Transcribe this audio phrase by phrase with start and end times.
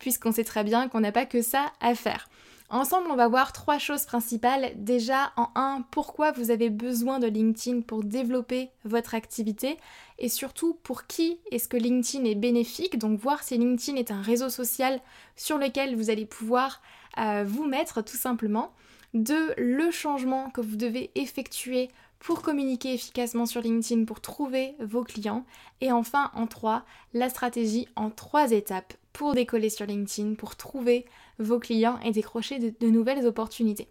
[0.00, 2.28] puisqu'on sait très bien qu'on n'a pas que ça à faire.
[2.72, 4.72] Ensemble, on va voir trois choses principales.
[4.76, 9.76] Déjà, en un, pourquoi vous avez besoin de LinkedIn pour développer votre activité
[10.20, 12.96] et surtout pour qui est-ce que LinkedIn est bénéfique?
[12.96, 15.00] Donc voir si LinkedIn est un réseau social
[15.34, 16.80] sur lequel vous allez pouvoir
[17.18, 18.72] euh, vous mettre tout simplement.
[19.14, 25.02] Deux, le changement que vous devez effectuer pour communiquer efficacement sur LinkedIn, pour trouver vos
[25.02, 25.44] clients.
[25.80, 31.06] Et enfin, en trois, la stratégie en trois étapes pour décoller sur LinkedIn, pour trouver
[31.38, 33.88] vos clients et décrocher de, nouvelles opportunités.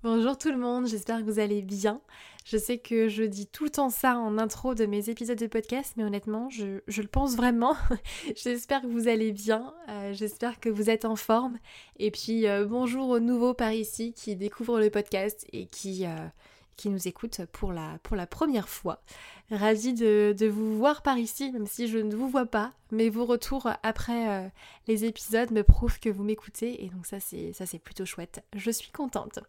[0.09, 2.01] Bonjour tout le monde, j'espère que vous allez bien.
[2.45, 5.49] Je sais que je dis tout le temps ça en intro de mes épisodes de
[5.49, 7.75] podcast, mais honnêtement, je, le pense vraiment.
[8.37, 11.59] j'espère que vous allez bien, euh, j'espère que vous êtes en forme.
[11.99, 16.15] Et puis euh, bonjour aux nouveaux par ici qui découvrent le podcast et qui, euh,
[16.77, 17.99] qui nous écoutent pour la,
[18.31, 19.03] première fois.
[19.51, 23.09] Ravie de, de, vous voir par ici, même si je ne vous vois pas, mais
[23.09, 24.53] vos retours après
[24.87, 28.45] les épisodes me prouvent que vous m'écoutez et donc ça c'est plutôt chouette.
[28.55, 29.41] Je suis contente.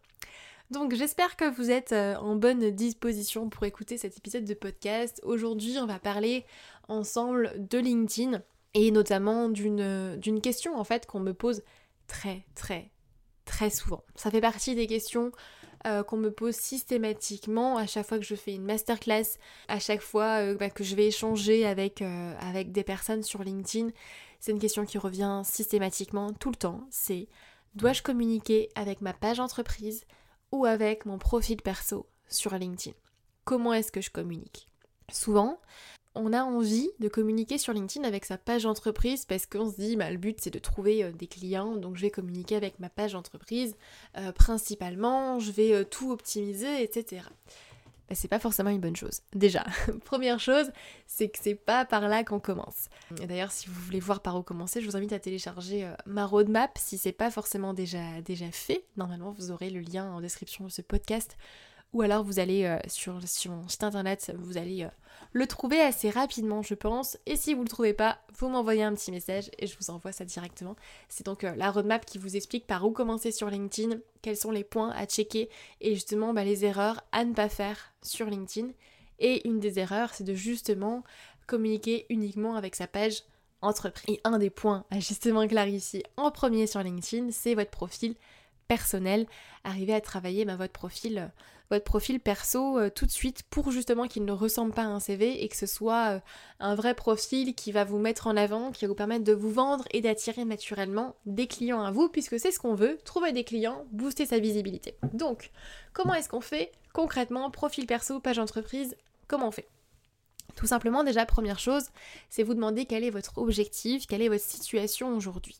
[0.70, 5.18] Donc j'espère que vous êtes euh, en bonne disposition pour écouter cet épisode de podcast.
[5.24, 6.44] Aujourd'hui on va parler
[6.88, 8.42] ensemble de LinkedIn
[8.74, 11.62] et notamment d'une question en fait qu'on me pose
[12.06, 12.90] très très
[13.46, 14.04] très souvent.
[14.14, 15.32] Ça fait partie des questions
[15.86, 20.02] euh, qu'on me pose systématiquement à chaque fois que je fais une masterclass, à chaque
[20.02, 22.02] fois euh, bah, que je vais échanger avec
[22.72, 23.88] des personnes sur LinkedIn.
[24.38, 26.86] C'est une question qui revient systématiquement tout le temps.
[26.90, 27.26] C'est
[27.74, 30.04] dois-je communiquer avec ma page entreprise?
[30.52, 32.96] Ou avec mon profil perso sur LinkedIn.
[33.44, 34.68] Comment est-ce que je communique?
[35.10, 35.58] Souvent,
[36.14, 39.96] on a envie de communiquer sur LinkedIn avec sa page entreprise parce qu'on se dit
[39.96, 42.88] bah, le but c'est de trouver euh, des clients donc je vais communiquer avec ma
[42.88, 43.76] page entreprise
[44.16, 47.22] euh, principalement, je vais euh, tout optimiser, etc.
[48.08, 49.20] Bah, c'est pas forcément une bonne chose.
[49.34, 49.64] Déjà,
[50.04, 50.70] première chose,
[51.06, 52.88] c'est que c'est pas par là qu'on commence.
[53.10, 56.24] D'ailleurs, si vous voulez voir par où commencer, je vous invite à télécharger euh, ma
[56.24, 58.84] roadmap si c'est pas forcément déjà, déjà fait.
[58.96, 61.36] Normalement, vous aurez le lien en description de ce podcast
[61.92, 64.88] ou alors vous allez euh, sur, sur, mon site internet, vous allez euh,
[65.32, 68.94] le trouver assez rapidement je pense, et si vous le trouvez pas, vous m'envoyez un
[68.94, 70.76] petit message et je vous envoie ça directement.
[71.08, 74.50] C'est donc euh, la roadmap qui vous explique par où commencer sur LinkedIn, quels sont
[74.50, 75.48] les points à checker
[75.80, 78.68] et justement bah, les erreurs à ne pas faire sur LinkedIn.
[79.20, 81.02] Et une des erreurs, c'est de justement
[81.48, 83.24] communiquer uniquement avec sa page
[83.62, 84.14] entreprise.
[84.14, 88.14] Et un des points à justement clarifier en premier sur LinkedIn, c'est votre profil
[88.68, 89.26] personnel,
[89.64, 91.30] arriver à travailler bah, votre profil
[91.70, 95.00] votre profil perso euh, tout de suite pour justement qu'il ne ressemble pas à un
[95.00, 96.20] CV et que ce soit euh,
[96.60, 99.50] un vrai profil qui va vous mettre en avant, qui va vous permettre de vous
[99.50, 103.44] vendre et d'attirer naturellement des clients à vous puisque c'est ce qu'on veut, trouver des
[103.44, 104.96] clients, booster sa visibilité.
[105.12, 105.50] Donc,
[105.92, 109.68] comment est-ce qu'on fait concrètement profil perso, page entreprise, comment on fait?
[110.56, 111.84] Tout simplement, déjà, première chose,
[112.30, 115.56] c'est vous demander quel est votre objectif, quelle est votre situation aujourd'hui.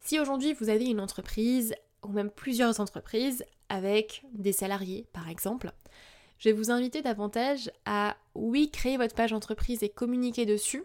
[0.00, 1.74] Si aujourd'hui vous avez une entreprise
[2.04, 5.72] ou même plusieurs entreprises avec des salariés par exemple,
[6.38, 10.84] je vais vous inviter davantage à oui créer votre page entreprise et communiquer dessus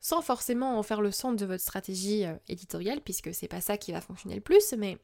[0.00, 3.76] sans forcément en faire le centre de votre stratégie euh, éditoriale puisque c'est pas ça
[3.76, 4.98] qui va fonctionner le plus mais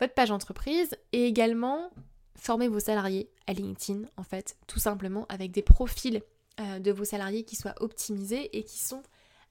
[0.00, 1.90] votre page entreprise et également
[2.36, 6.22] former vos salariés à LinkedIn en fait tout simplement avec des profils
[6.60, 9.02] euh, de vos salariés qui soient optimisés et qui sont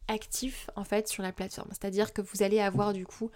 [0.07, 1.69] actifs en fait sur la plateforme.
[1.71, 3.29] C'est-à-dire que vous allez avoir du coup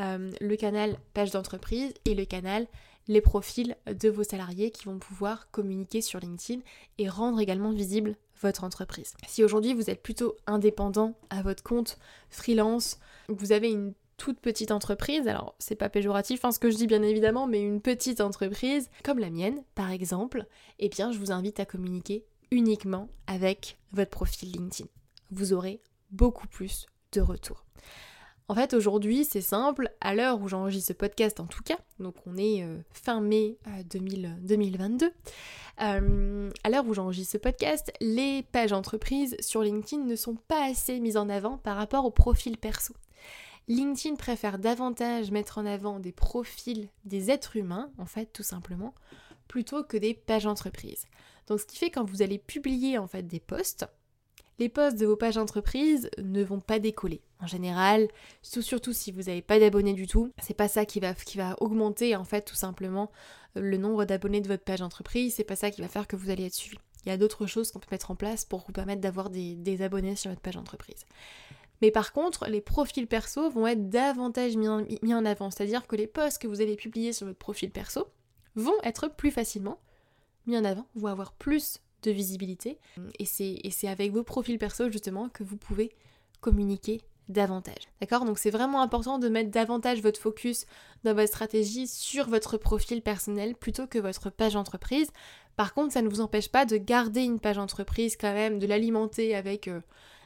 [0.00, 2.66] euh, le canal page d'entreprise et le canal
[3.08, 6.60] les profils de vos salariés qui vont pouvoir communiquer sur LinkedIn
[6.98, 9.14] et rendre également visible votre entreprise.
[9.26, 11.98] Si aujourd'hui vous êtes plutôt indépendant à votre compte,
[12.30, 12.98] freelance,
[13.28, 16.86] vous avez une toute petite entreprise, alors c'est pas péjoratif hein, ce que je dis
[16.86, 20.46] bien évidemment, mais une petite entreprise comme la mienne par exemple,
[20.78, 24.88] eh bien je vous invite à communiquer uniquement avec votre profil LinkedIn.
[25.30, 25.80] Vous aurez
[26.10, 27.64] beaucoup plus de retours.
[28.50, 32.16] En fait, aujourd'hui, c'est simple, à l'heure où j'enregistre ce podcast en tout cas, donc
[32.26, 35.10] on est euh, fin mai 2022, euh,
[35.80, 40.68] euh, à l'heure où j'enregistre ce podcast, les pages entreprises sur LinkedIn ne sont pas
[40.68, 42.92] assez mises en avant par rapport au profil perso.
[43.68, 48.96] LinkedIn préfère davantage mettre en avant des profils des êtres humains, en fait, tout simplement,
[49.46, 51.06] plutôt que des pages entreprises.
[51.46, 53.86] Donc ce qui fait quand vous allez publier en fait des posts,
[54.60, 57.22] les posts de vos pages entreprises ne vont pas décoller.
[57.40, 58.08] En général,
[58.42, 62.24] surtout, si vous n'avez pas d'abonnés du tout, c'est pas ça qui va, augmenter en
[62.24, 63.10] fait tout simplement
[63.56, 66.14] euh, le nombre d'abonnés de votre page entreprise, c'est pas ça qui va faire que
[66.14, 66.76] vous allez être suivi.
[67.06, 69.54] Il y a d'autres choses qu'on peut mettre en place pour vous permettre d'avoir des,
[69.54, 71.06] des, abonnés sur votre page entreprise.
[71.80, 75.86] Mais par contre, les profils perso vont être davantage mis en, mis en avant, c'est-à-dire
[75.86, 78.08] que les posts que vous allez publier sur votre profil perso
[78.54, 79.80] vont être plus facilement
[80.46, 82.78] mis en avant, vont avoir plus de visibilité.
[83.18, 85.90] Et c'est avec vos profils perso justement que vous pouvez
[86.40, 87.00] communiquer
[87.30, 87.88] davantage.
[88.00, 88.24] D'accord?
[88.24, 90.66] Donc c'est vraiment important de mettre davantage votre focus
[91.04, 95.10] dans votre stratégie sur votre profil personnel plutôt que votre page entreprise.
[95.56, 98.66] Par contre, ça ne vous empêche pas de garder une page entreprise quand même, de
[98.66, 99.80] l'alimenter avec euh,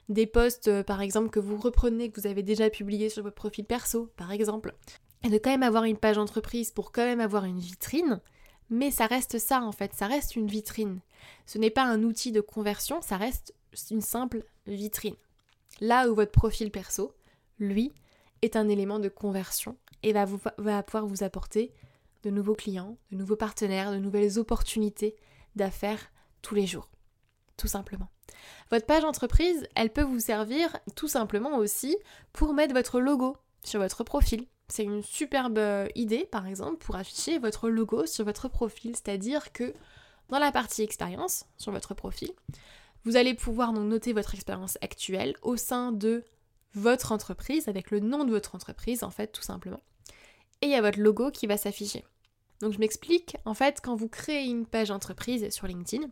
[0.08, 3.36] des posts euh, par exemple que vous reprenez, que vous avez déjà publié sur votre
[3.36, 4.74] profil perso par exemple.
[5.22, 8.20] Et de quand même avoir une page entreprise pour quand même avoir une vitrine
[8.70, 11.00] mais ça reste ça en fait, ça reste une vitrine.
[11.46, 13.54] Ce n'est pas un outil de conversion, ça reste
[13.90, 15.16] une simple vitrine.
[15.80, 17.12] Là où votre profil perso,
[17.58, 17.92] lui,
[18.42, 20.26] est un élément de conversion et va,
[20.58, 21.72] va pouvoir vous apporter
[22.22, 25.16] de nouveaux clients, de nouveaux partenaires, de nouvelles opportunités
[25.56, 26.10] d'affaires
[26.42, 26.90] tous les jours.
[27.56, 28.08] Tout simplement.
[28.70, 31.96] Votre page entreprise, elle peut vous servir tout simplement aussi
[32.32, 34.46] pour mettre votre logo sur votre profil.
[34.68, 38.92] C'est une superbe euh, idée, par exemple, pour afficher votre logo sur votre profil.
[38.96, 39.74] C'est-à-dire que
[40.30, 42.30] dans la partie expérience, sur votre profil,
[43.04, 46.24] vous allez pouvoir noter votre expérience actuelle au sein de
[46.74, 49.82] votre entreprise, avec le nom de votre entreprise, en fait, tout simplement.
[50.62, 52.04] Et il y a votre logo qui va s'afficher.
[52.60, 56.08] Donc je m'explique, en fait, quand vous créez une page entreprise sur LinkedIn,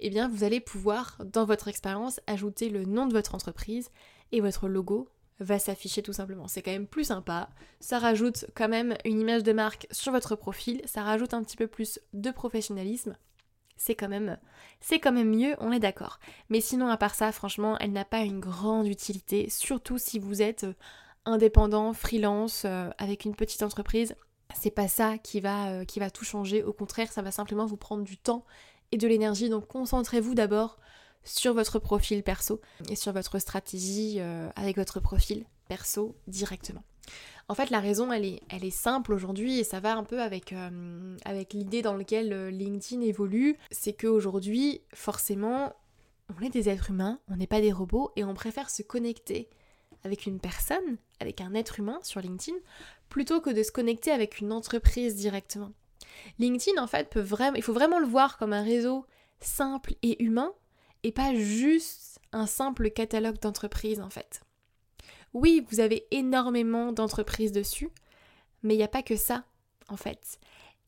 [0.00, 3.90] eh bien vous allez pouvoir, dans votre expérience, ajouter le nom de votre entreprise
[4.32, 5.08] et votre logo
[5.42, 6.48] va s'afficher tout simplement.
[6.48, 7.50] C'est quand même plus sympa.
[7.80, 10.80] Ça rajoute quand même une image de marque sur votre profil.
[10.84, 13.16] Ça rajoute un petit peu plus de professionnalisme.
[13.76, 14.38] C'est quand même,
[14.80, 16.20] c'est quand même mieux, on est d'accord.
[16.50, 20.40] Mais sinon, à part ça, franchement, elle n'a pas une grande utilité, surtout si vous
[20.40, 20.74] êtes euh,
[21.24, 24.14] indépendant, freelance, euh, avec une petite entreprise.
[24.54, 26.62] C'est pas ça qui va, euh, qui va tout changer.
[26.62, 28.44] Au contraire, ça va simplement vous prendre du temps
[28.92, 29.48] et de l'énergie.
[29.48, 30.78] Donc concentrez-vous d'abord
[31.24, 32.60] sur votre profil perso
[32.90, 36.82] et sur votre stratégie euh, avec votre profil perso directement.
[37.48, 40.22] En fait, la raison, elle est, elle est simple aujourd'hui et ça va un peu
[40.22, 43.56] avec, euh, avec l'idée dans laquelle euh, LinkedIn évolue.
[43.70, 45.74] C'est qu'aujourd'hui, forcément,
[46.36, 49.50] on est des êtres humains, on n'est pas des robots et on préfère se connecter
[50.04, 52.56] avec une personne, avec un être humain sur LinkedIn,
[53.08, 55.72] plutôt que de se connecter avec une entreprise directement.
[56.38, 59.06] LinkedIn, en fait, peut vraiment, il faut vraiment le voir comme un réseau
[59.40, 60.52] simple et humain
[61.02, 64.40] et pas juste un simple catalogue d'entreprises en fait.
[65.34, 67.88] Oui, vous avez énormément d'entreprises dessus,
[68.62, 69.44] mais il n'y a pas que ça
[69.88, 70.38] en fait.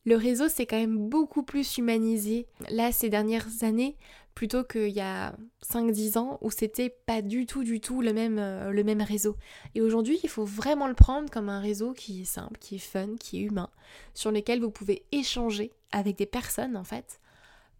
[0.05, 3.97] Le réseau s'est quand même beaucoup plus humanisé là ces dernières années
[4.35, 8.37] plutôt qu'il y a 5-10 ans où c'était pas du tout du tout le même,
[8.37, 9.35] euh, le même réseau.
[9.73, 12.79] Et aujourd'hui il faut vraiment le prendre comme un réseau qui est simple, qui est
[12.79, 13.69] fun, qui est humain,
[14.13, 17.19] sur lequel vous pouvez échanger avec des personnes en fait,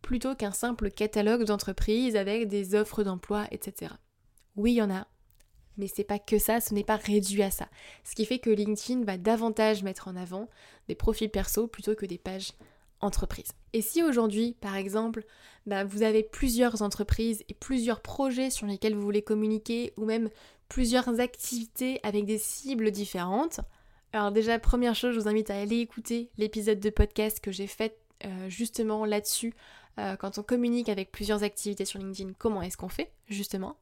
[0.06, 3.92] plutôt qu'un simple catalogue d'entreprises avec des offres d'emploi, etc.
[4.56, 5.08] Oui, il y en a,
[5.78, 7.68] mais c'est pas que ça, ce n'est pas réduit à ça.
[8.04, 10.48] Ce qui fait que LinkedIn va davantage mettre en avant
[10.88, 12.52] des profils perso plutôt que des pages
[13.02, 13.54] entreprises.
[13.74, 15.26] Et si aujourd'hui, par exemple,
[15.66, 20.30] bah, vous avez plusieurs entreprises et plusieurs projets sur lesquels vous voulez communiquer, ou même
[20.70, 23.60] plusieurs activités avec des cibles différentes.
[24.14, 27.68] Alors déjà, première chose, je vous invite à aller écouter l'épisode de podcast que j'ai
[27.68, 29.54] fait euh, justement là-dessus.
[30.00, 33.78] Euh, quand on communique avec plusieurs activités sur LinkedIn, comment est-ce qu'on fait justement?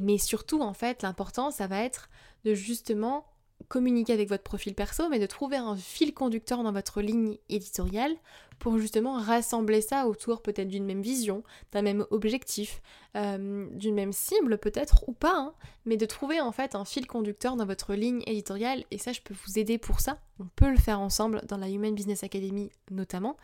[0.00, 2.08] Mais surtout, en fait, l'important, ça va être
[2.44, 3.26] de justement
[3.68, 8.16] communiquer avec votre profil perso, mais de trouver un fil conducteur dans votre ligne éditoriale
[8.58, 12.82] pour justement rassembler ça autour peut-être d'une même vision, d'un même objectif,
[13.16, 15.54] euh, d'une même cible peut-être ou pas, hein,
[15.86, 19.20] mais de trouver en fait un fil conducteur dans votre ligne éditoriale et ça je
[19.20, 20.18] peux vous aider pour ça.
[20.38, 23.36] On peut le faire ensemble dans la Human Business Academy notamment.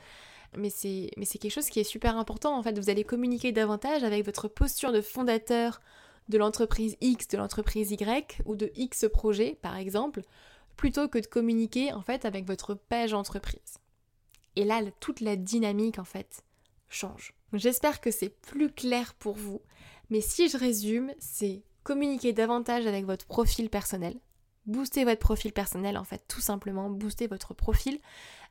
[0.57, 2.79] Mais c'est, quelque chose qui est super important en fait.
[2.79, 5.81] Vous allez communiquer davantage avec votre posture de fondateur,
[6.29, 10.23] de l'entreprise X, de l'entreprise Y ou de X projet par exemple,
[10.77, 13.79] plutôt que de communiquer en fait avec votre page entreprise.
[14.57, 16.43] Et là, toute la dynamique en fait
[16.89, 17.35] change.
[17.53, 19.61] J'espère que c'est plus clair pour vous,
[20.11, 24.17] mais si je résume, c'est communiquer davantage avec votre profil personnel,
[24.67, 28.01] booster votre profil personnel en fait, tout simplement, booster votre profil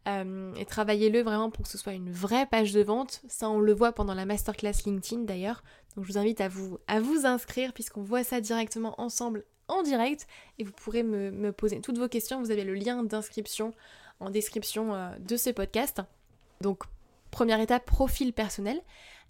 [0.07, 3.21] euh, et travaillez-le vraiment pour que ce soit une vraie page de vente.
[3.27, 5.63] Ça, on le voit pendant la masterclass LinkedIn d'ailleurs.
[5.95, 9.81] Donc je vous invite à vous, à vous inscrire puisqu'on voit ça directement ensemble en
[9.81, 10.27] direct
[10.59, 12.39] et vous pourrez me, poser toutes vos questions.
[12.39, 13.73] Vous avez le lien d'inscription
[14.19, 16.01] en description euh, de ce podcast.
[16.61, 16.83] Donc
[17.31, 18.79] première étape, profil personnel.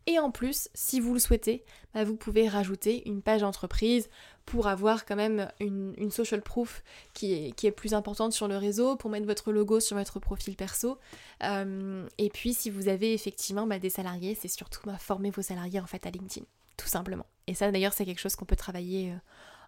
[0.07, 4.07] Et en plus, si vous le souhaitez, bah, vous pouvez rajouter une page entreprise
[4.45, 6.83] pour avoir quand même une, social proof
[7.13, 10.99] qui est, plus importante sur le réseau, pour mettre votre logo sur votre profil perso.
[11.43, 15.41] Euh, et puis si vous avez effectivement bah, des salariés, c'est surtout bah, former vos
[15.41, 16.45] salariés en fait à LinkedIn,
[16.77, 17.25] tout simplement.
[17.47, 19.17] Et ça d'ailleurs c'est quelque chose qu'on peut travailler euh,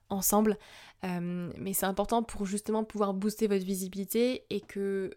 [0.10, 0.58] ensemble.
[1.04, 5.10] Euh, mais c'est important pour justement pouvoir booster votre visibilité et que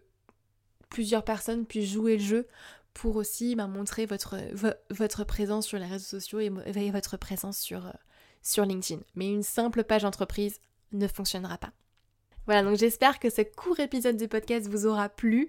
[0.89, 2.47] plusieurs personnes puissent jouer le jeu
[2.93, 7.91] pour aussi bah, montrer votre, présence sur les réseaux sociaux et, votre présence sur, euh,
[8.41, 9.01] sur LinkedIn.
[9.15, 10.59] Mais une simple page entreprise
[10.91, 11.71] ne fonctionnera pas.
[12.47, 15.47] Voilà, donc j'espère que ce court épisode de podcast vous aura plu.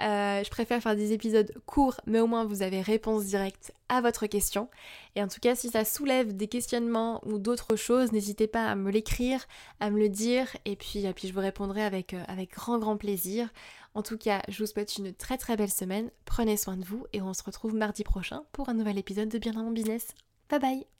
[0.00, 4.00] Euh, je préfère faire des épisodes courts, mais au moins vous avez réponse directe à
[4.00, 4.68] votre question.
[5.16, 8.74] Et en tout cas, si ça soulève des questionnements ou d'autres choses, n'hésitez pas à
[8.74, 9.46] me l'écrire,
[9.80, 12.78] à me le dire, et puis, et puis je vous répondrai avec, euh, avec grand
[12.78, 13.48] grand plaisir.
[13.94, 17.06] En tout cas, je vous souhaite une très très belle semaine, prenez soin de vous,
[17.12, 20.14] et on se retrouve mardi prochain pour un nouvel épisode de Bien dans mon business.
[20.50, 20.93] Bye bye